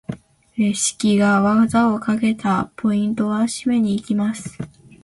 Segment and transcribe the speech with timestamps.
[0.57, 2.71] レシキが技をかけた！
[2.75, 3.41] ポイントは？
[3.43, 4.57] 締めに行きます！